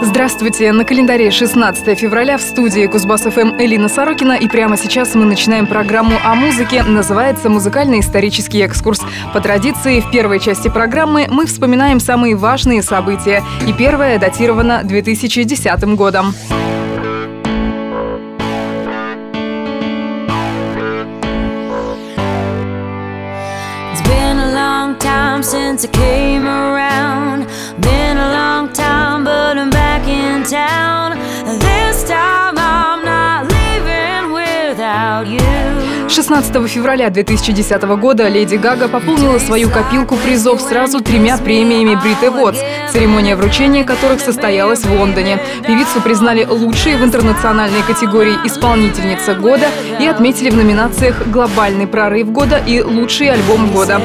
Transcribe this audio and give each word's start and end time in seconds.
Здравствуйте! 0.00 0.70
На 0.72 0.84
календаре 0.84 1.30
16 1.30 1.98
февраля 1.98 2.38
в 2.38 2.40
студии 2.40 2.86
Кузбасс 2.86 3.22
ФМ 3.22 3.40
эм» 3.40 3.60
Элина 3.60 3.88
Сорокина. 3.88 4.34
И 4.34 4.48
прямо 4.48 4.76
сейчас 4.76 5.14
мы 5.14 5.24
начинаем 5.24 5.66
программу 5.66 6.16
о 6.24 6.34
музыке. 6.34 6.84
Называется 6.84 7.48
музыкальный 7.48 8.00
исторический 8.00 8.60
экскурс». 8.60 9.00
По 9.34 9.40
традиции, 9.40 10.00
в 10.00 10.10
первой 10.10 10.38
части 10.38 10.68
программы 10.68 11.26
мы 11.28 11.46
вспоминаем 11.46 11.98
самые 11.98 12.36
важные 12.36 12.82
события. 12.82 13.42
И 13.66 13.72
первое 13.72 14.18
датировано 14.18 14.82
2010 14.84 15.96
годом. 15.96 16.34
'Cause 25.00 25.54
since 25.54 25.84
I 25.84 25.88
came 25.92 26.46
around. 26.46 27.47
16 36.10 36.68
февраля 36.68 37.10
2010 37.10 37.82
года 38.00 38.28
Леди 38.28 38.56
Гага 38.56 38.88
пополнила 38.88 39.38
свою 39.38 39.68
копилку 39.68 40.16
призов 40.16 40.60
сразу 40.60 41.00
тремя 41.00 41.36
премиями 41.36 41.92
Brit 42.02 42.22
Awards, 42.22 42.58
церемония 42.90 43.36
вручения 43.36 43.84
которых 43.84 44.20
состоялась 44.20 44.84
в 44.84 44.92
Лондоне. 44.92 45.38
Певицу 45.66 46.00
признали 46.00 46.44
лучшей 46.44 46.96
в 46.96 47.04
интернациональной 47.04 47.82
категории 47.82 48.36
«Исполнительница 48.44 49.34
года» 49.34 49.66
и 50.00 50.06
отметили 50.06 50.50
в 50.50 50.56
номинациях 50.56 51.26
«Глобальный 51.28 51.86
прорыв 51.86 52.32
года» 52.32 52.56
и 52.56 52.80
«Лучший 52.80 53.30
альбом 53.30 53.70
года». 53.70 54.00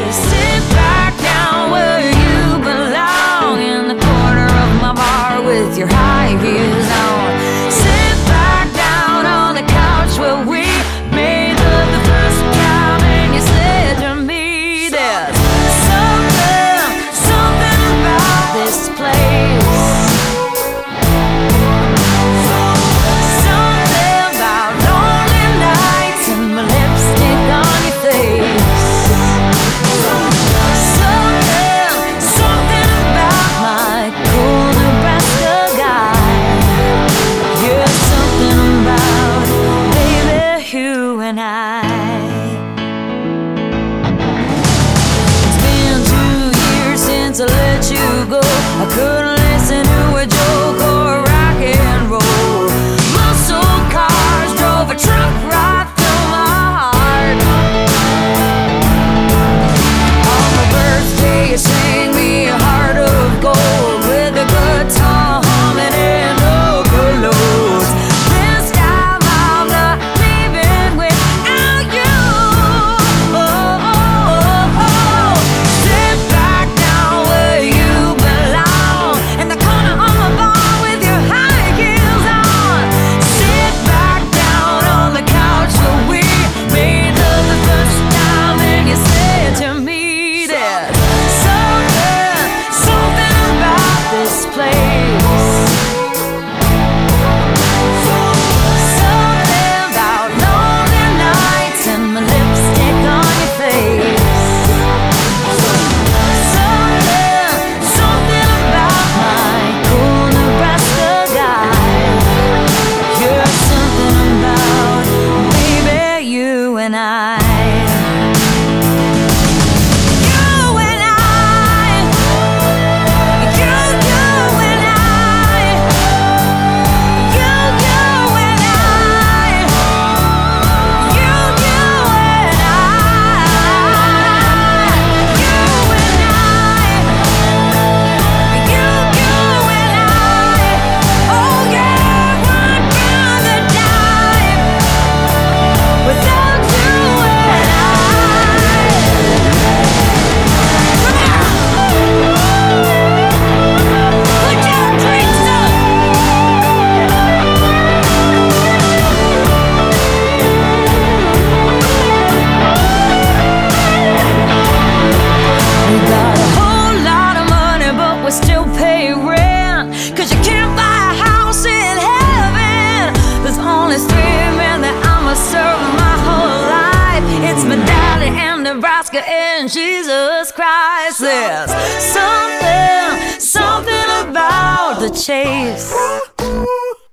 in 179.63 179.69
Jesus 179.69 180.51
Christ. 180.51 181.19
There's 181.19 181.71
something, 182.03 183.39
something 183.39 184.09
about 184.27 184.99
the 184.99 185.09
chase. 185.09 185.93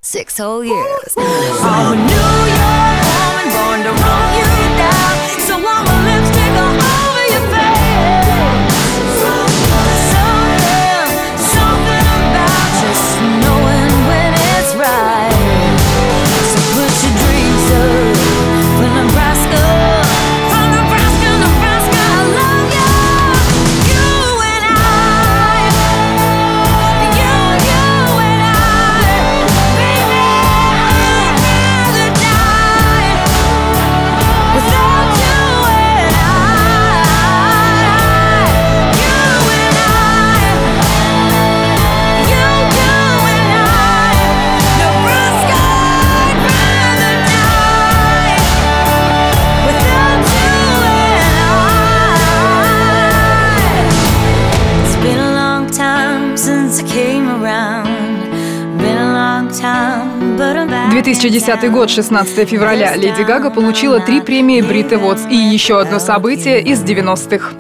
Six 0.00 0.38
whole 0.38 0.64
years. 0.64 1.14
Oh, 1.16 1.94
New 1.94 2.38
York 2.58 3.00
woman, 3.20 3.46
born 3.54 3.80
to 3.86 3.92
roll 4.02 4.28
you 4.38 4.48
down. 4.82 5.14
So 5.46 5.54
I'm 5.56 5.86
a 5.86 6.20
lipstick. 6.20 6.39
2010 61.02 61.70
год, 61.72 61.88
16 61.88 62.46
февраля, 62.46 62.94
Леди 62.94 63.22
Гага 63.22 63.48
получила 63.48 64.00
три 64.00 64.20
премии 64.20 64.60
Brit 64.60 64.90
Awards 64.90 65.30
и 65.30 65.34
еще 65.34 65.80
одно 65.80 65.98
событие 65.98 66.60
из 66.60 66.82
90-х. 66.82 67.54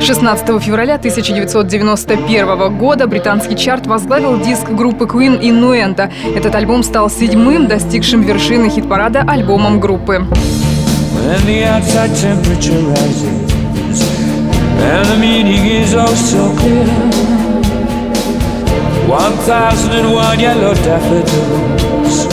16 0.00 0.60
февраля 0.60 0.96
1991 0.96 2.76
года 2.76 3.06
британский 3.06 3.56
чарт 3.56 3.86
возглавил 3.86 4.40
диск 4.40 4.68
группы 4.70 5.04
Queen 5.04 5.38
«Иннуэнто». 5.40 6.10
Этот 6.34 6.56
альбом 6.56 6.82
стал 6.82 7.08
седьмым, 7.08 7.68
достигшим 7.68 8.22
вершины 8.22 8.68
хит-парада 8.68 9.24
альбомом 9.24 9.78
группы. 9.78 10.26
And 14.80 15.06
the 16.66 17.37
1001 19.08 20.38
yellow 20.38 20.74
daffodils 20.74 22.26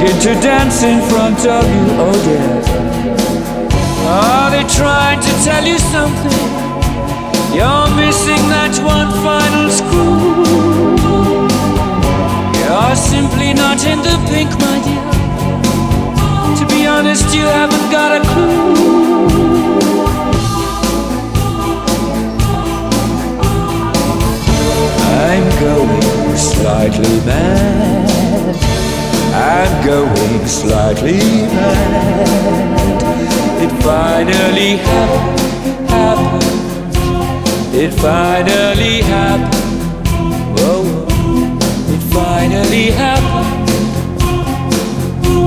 begin 0.00 0.20
to 0.20 0.34
dance 0.42 0.82
in 0.82 1.00
front 1.08 1.46
of 1.46 1.64
you, 1.64 1.84
oh 1.96 2.12
dear. 2.24 3.10
Are 4.06 4.50
they 4.50 4.64
trying 4.64 5.20
to 5.20 5.32
tell 5.42 5.64
you 5.64 5.78
something? 5.78 6.48
You're 7.56 7.88
missing 7.96 8.42
that 8.52 8.76
one 8.84 9.10
final 9.24 9.70
screw. 9.70 10.84
You're 12.60 12.96
simply 12.96 13.54
not 13.54 13.82
in 13.84 14.00
the 14.00 14.16
pink, 14.28 14.50
my 14.60 14.76
dear. 14.84 15.10
To 16.58 16.64
be 16.74 16.86
honest, 16.86 17.34
you 17.34 17.44
haven't 17.44 17.90
got 17.90 18.20
a 18.20 18.22
clue. 18.32 19.99
Slightly 27.00 27.20
mad. 27.26 28.56
I'm 29.34 29.84
going 29.86 30.46
slightly 30.46 31.18
mad. 31.54 33.02
It 33.62 33.70
finally 33.82 34.76
happened, 34.76 35.40
happened. 35.90 36.44
It 37.74 37.92
finally 37.94 39.02
happened. 39.02 39.54
Whoa, 40.58 41.06
it 41.94 42.02
finally 42.12 42.90
happened. 42.90 43.70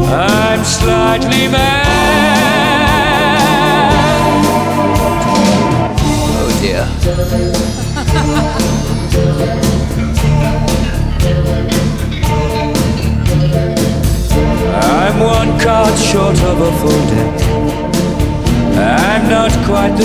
I'm 0.09 0.63
slightly 0.63 1.47
mad. 1.49 1.83
Oh 6.35 6.49
dear. 6.61 6.87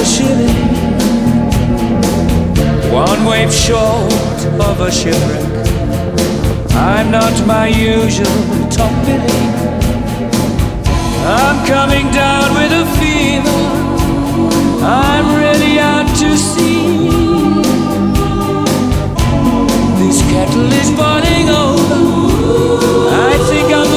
shilling. 0.04 0.58
One 2.92 3.24
wave 3.24 3.52
short 3.52 4.12
of 4.68 4.80
a 4.80 4.90
shipwreck. 4.90 5.48
I'm 6.72 7.10
not 7.10 7.34
my 7.46 7.66
usual 7.68 8.68
top 8.70 8.92
billing. 9.04 9.48
I'm 11.26 11.66
coming 11.66 12.06
down 12.12 12.54
with 12.58 12.72
a 12.72 12.86
fever. 12.98 13.60
I'm 14.82 15.26
really 15.34 15.78
out 15.78 16.08
to 16.20 16.36
sea. 16.36 17.08
This 19.98 20.22
kettle 20.30 20.72
is 20.82 20.90
boiling 20.92 21.48
over. 21.50 22.00
I 23.30 23.34
think 23.50 23.66
I'm 23.72 23.87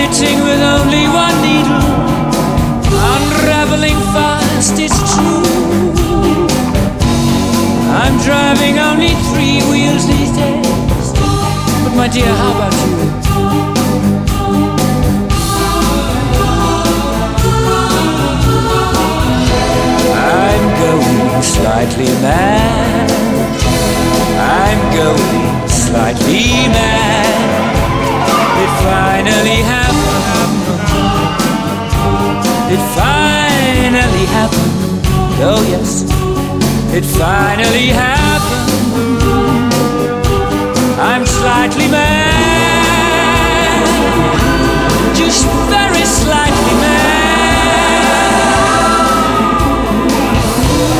knitting 0.00 0.38
with 0.48 0.62
only 0.62 1.04
one 1.24 1.36
needle, 1.44 1.84
unraveling 3.14 4.00
fast, 4.14 4.74
it's 4.78 4.98
true. 5.12 5.44
I'm 8.00 8.16
driving 8.24 8.78
only 8.78 9.12
three 9.28 9.60
wheels 9.70 10.06
these 10.06 10.32
days. 10.40 11.06
But 11.84 11.92
my 12.00 12.08
dear, 12.08 12.32
how 12.40 12.52
about 12.56 12.72
you? 12.80 13.20
I'm 20.16 20.64
going 20.82 21.42
slightly 21.42 22.10
mad. 22.24 23.10
I'm 24.64 24.80
going 24.96 25.68
slightly 25.68 26.46
mad. 26.76 27.60
It 28.62 28.70
finally 28.84 29.62
happened. 29.62 29.89
Happened. 34.40 34.72
Oh 35.42 35.62
yes, 35.68 35.90
it 36.96 37.04
finally 37.04 37.88
happened. 37.88 38.70
I'm 40.98 41.26
slightly 41.26 41.88
mad, 41.88 42.24
just 45.14 45.44
very 45.68 46.04
slightly 46.04 46.74
mad. 46.86 47.20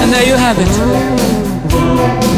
And 0.03 0.09
there 0.13 0.27
you 0.27 0.37
have 0.37 0.59
it. 0.59 2.30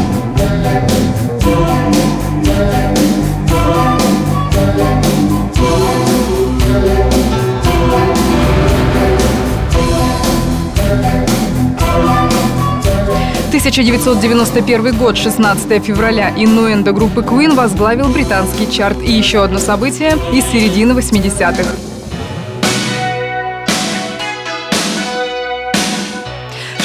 1991 13.63 14.97
год, 14.97 15.15
16 15.15 15.81
февраля, 15.81 16.33
Иннуэнда 16.35 16.91
группы 16.91 17.21
Queen 17.21 17.55
возглавил 17.55 18.09
британский 18.09 18.69
чарт 18.69 19.01
и 19.01 19.09
еще 19.09 19.41
одно 19.41 19.57
событие 19.57 20.17
из 20.33 20.43
середины 20.47 20.91
80-х. 20.91 21.92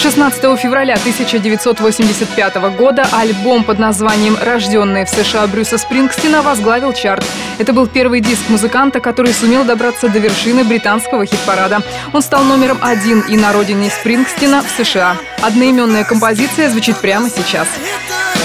Шестнадцатого 0.00 0.56
февраля 0.56 0.94
1985 0.94 2.54
года 2.76 3.04
альбом 3.10 3.64
под 3.64 3.80
названием 3.80 4.36
«Рожденные 4.40 5.04
в 5.04 5.08
США» 5.08 5.48
Брюса 5.48 5.76
Спрингстина 5.76 6.40
возглавил 6.40 6.92
чарт. 6.92 7.26
Это 7.58 7.72
был 7.72 7.88
первый 7.88 8.20
диск 8.20 8.48
музыканта, 8.48 9.00
который 9.00 9.32
сумел 9.32 9.64
добраться 9.64 10.08
до 10.08 10.20
вершины 10.20 10.62
британского 10.62 11.26
хит-парада. 11.26 11.82
Он 12.12 12.22
стал 12.22 12.44
номером 12.44 12.78
один 12.80 13.22
и 13.22 13.36
на 13.36 13.52
родине 13.52 13.90
Спрингстина 13.90 14.62
в 14.62 14.70
США. 14.70 15.16
Одноименная 15.42 16.04
композиция 16.04 16.70
звучит 16.70 16.96
прямо 16.98 17.28
сейчас. 17.28 17.66
Hit 17.66 18.37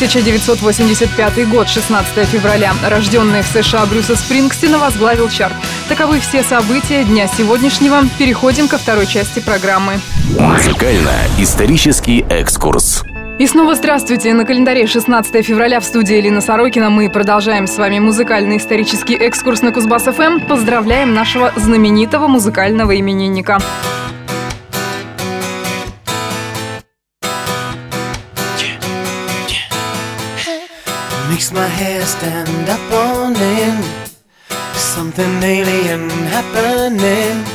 1985 0.00 1.46
год, 1.50 1.68
16 1.68 2.26
февраля. 2.26 2.72
Рожденный 2.88 3.42
в 3.42 3.46
США 3.46 3.84
Брюса 3.84 4.16
Спрингстина 4.16 4.78
возглавил 4.78 5.28
чарт. 5.28 5.52
Таковы 5.90 6.20
все 6.20 6.42
события 6.42 7.04
дня 7.04 7.26
сегодняшнего. 7.26 8.00
Переходим 8.18 8.66
ко 8.66 8.78
второй 8.78 9.06
части 9.06 9.40
программы. 9.40 10.00
Музыкально-исторический 10.38 12.24
экскурс. 12.30 13.04
И 13.38 13.46
снова 13.46 13.74
здравствуйте. 13.74 14.32
На 14.32 14.46
календаре 14.46 14.86
16 14.86 15.44
февраля 15.44 15.80
в 15.80 15.84
студии 15.84 16.18
Элина 16.18 16.40
Сорокина 16.40 16.88
мы 16.88 17.10
продолжаем 17.10 17.66
с 17.66 17.76
вами 17.76 17.98
музыкальный 17.98 18.56
исторический 18.56 19.16
экскурс 19.16 19.60
на 19.60 19.68
Кузбасс-ФМ. 19.68 20.46
Поздравляем 20.46 21.12
нашего 21.12 21.52
знаменитого 21.56 22.26
музыкального 22.26 22.98
именинника. 22.98 23.58
Makes 31.40 31.52
my 31.52 31.66
hair 31.68 32.04
stand 32.04 32.68
up 32.68 32.92
on 32.92 33.34
end. 33.34 33.82
Something 34.74 35.42
alien 35.42 36.10
happening. 36.28 37.46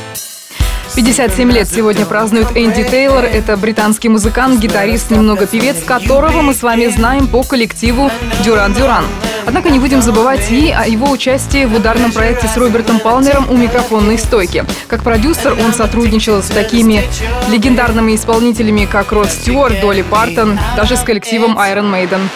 57 0.96 1.52
лет 1.52 1.68
сегодня 1.68 2.04
празднует 2.04 2.48
Энди 2.56 2.82
Тейлор. 2.82 3.22
Это 3.22 3.56
британский 3.56 4.08
музыкант, 4.08 4.58
гитарист, 4.58 5.12
немного 5.12 5.46
певец, 5.46 5.84
которого 5.84 6.42
мы 6.42 6.52
с 6.54 6.64
вами 6.64 6.86
знаем 6.86 7.28
по 7.28 7.44
коллективу 7.44 8.10
Дюран 8.44 8.74
Дюран. 8.74 9.04
Однако 9.46 9.70
не 9.70 9.78
будем 9.78 10.02
забывать 10.02 10.50
и 10.50 10.70
о 10.72 10.86
его 10.86 11.08
участии 11.10 11.64
в 11.64 11.74
ударном 11.74 12.12
проекте 12.12 12.48
с 12.48 12.56
Робертом 12.56 12.98
Палмером 12.98 13.48
у 13.48 13.56
микрофонной 13.56 14.18
стойки. 14.18 14.64
Как 14.88 15.02
продюсер 15.02 15.52
он 15.52 15.72
сотрудничал 15.72 16.42
с 16.42 16.48
такими 16.48 17.04
легендарными 17.48 18.16
исполнителями, 18.16 18.86
как 18.86 19.12
Род 19.12 19.30
Стюарт, 19.30 19.80
Долли 19.80 20.02
Партон, 20.02 20.58
даже 20.76 20.96
с 20.96 21.00
коллективом 21.00 21.56
Iron 21.58 21.90
Maiden. 21.90 22.28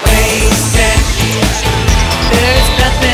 There's 2.31 2.69
nothing 2.79 3.10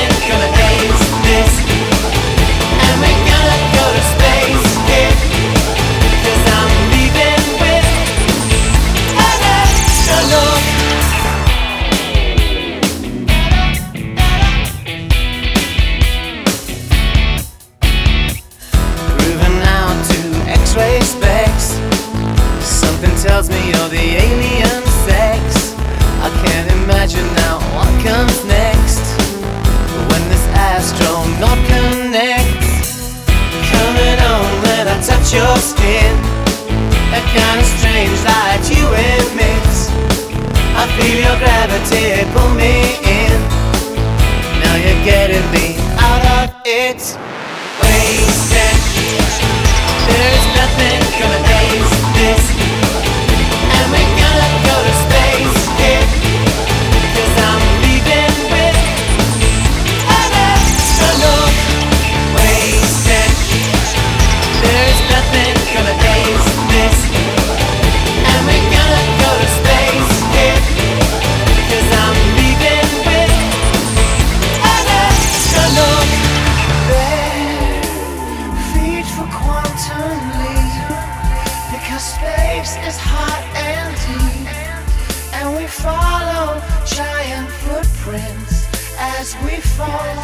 we 85.66 85.72
follow 85.72 86.62
giant 86.86 87.48
footprints 87.50 88.68
as 89.00 89.34
we 89.42 89.56
fall 89.74 90.14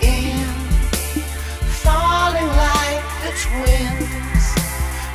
in, 0.00 0.46
falling 1.82 2.46
like 2.46 3.02
the 3.24 3.32
twins 3.42 4.44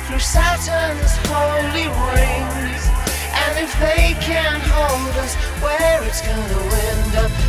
through 0.04 0.18
Saturn's 0.18 1.14
holy 1.24 1.88
rings. 2.12 2.82
And 3.32 3.64
if 3.64 3.72
they 3.80 4.12
can't 4.20 4.62
hold 4.76 5.16
us, 5.24 5.34
where 5.62 6.02
it's 6.04 6.20
gonna 6.20 6.76
end 6.92 7.16
up, 7.16 7.47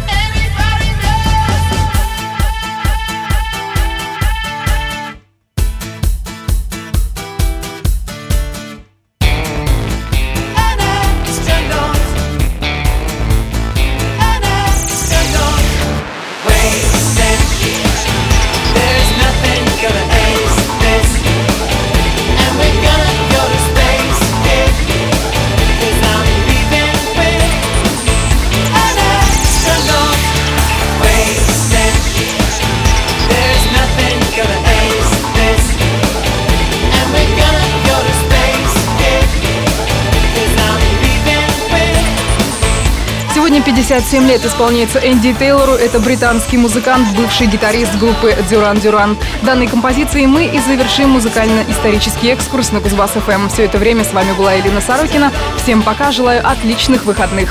57 43.90 44.28
лет 44.28 44.46
исполняется 44.46 45.00
Энди 45.00 45.34
Тейлору. 45.34 45.72
Это 45.72 46.00
британский 46.00 46.58
музыкант, 46.58 47.08
бывший 47.18 47.48
гитарист 47.48 47.98
группы 47.98 48.36
Дюран 48.48 48.80
Дюран. 48.80 49.18
Данной 49.42 49.66
композицией 49.66 50.28
мы 50.28 50.46
и 50.46 50.60
завершим 50.60 51.10
музыкально-исторический 51.10 52.28
экскурс 52.30 52.72
на 52.72 52.82
Кузбасс 52.82 53.14
ФМ. 53.14 53.50
Все 53.50 53.66
это 53.66 53.80
время 53.80 54.04
с 54.04 54.14
вами 54.14 54.32
была 54.34 54.60
Элина 54.60 54.80
Сорокина. 54.80 55.32
Всем 55.64 55.82
пока, 55.82 56.12
желаю 56.12 56.48
отличных 56.48 57.06
выходных. 57.06 57.50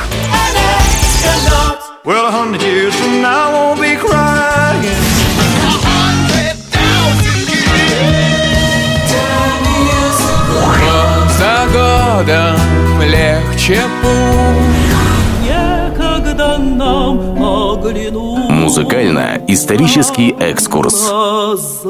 astronaut. 1.24 1.80
Well, 2.04 2.26
a 2.26 2.30
hundred 2.30 2.62
years 2.62 2.94
from 2.94 3.20
now, 3.20 3.48
I 3.48 3.52
won't 3.52 3.80
be 3.80 3.96
crying. 3.96 4.84
Год 10.78 11.30
за 11.36 11.66
годом 11.72 13.02
легче 13.02 13.82
путь 14.02 14.77
надо 16.38 16.58
нам 16.58 17.42
оглянуть. 17.42 18.48
Музыкально-исторический 18.48 20.30
экскурс. 20.38 21.10
Глаза. 21.10 21.88